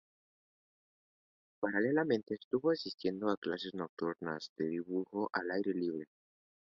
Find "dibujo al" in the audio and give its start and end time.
4.67-5.51